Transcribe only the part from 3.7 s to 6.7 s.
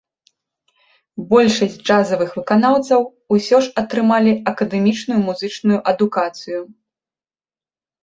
атрымалі акадэмічную музычную адукацыю.